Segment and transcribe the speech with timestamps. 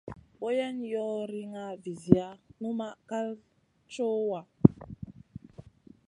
[0.39, 2.27] Boyen yoh riŋa viziya,
[2.61, 3.27] numaʼ kal
[3.93, 4.41] cowa.